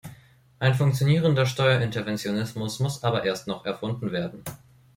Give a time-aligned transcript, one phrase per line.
[0.57, 4.43] Ein funktionierender Steuerinterventionismus muss aber erst noch erfunden werden.